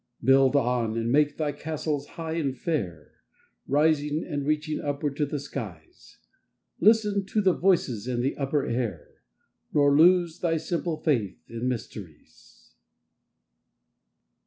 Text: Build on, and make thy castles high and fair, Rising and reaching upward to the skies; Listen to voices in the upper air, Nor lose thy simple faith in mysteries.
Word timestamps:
Build 0.23 0.55
on, 0.55 0.97
and 0.97 1.11
make 1.11 1.37
thy 1.37 1.51
castles 1.51 2.07
high 2.17 2.33
and 2.33 2.57
fair, 2.57 3.11
Rising 3.67 4.25
and 4.25 4.47
reaching 4.47 4.79
upward 4.81 5.15
to 5.17 5.27
the 5.27 5.39
skies; 5.39 6.17
Listen 6.79 7.23
to 7.27 7.41
voices 7.53 8.07
in 8.07 8.21
the 8.21 8.35
upper 8.35 8.65
air, 8.65 9.21
Nor 9.75 9.95
lose 9.95 10.39
thy 10.39 10.57
simple 10.57 10.97
faith 10.97 11.37
in 11.47 11.67
mysteries. 11.67 12.73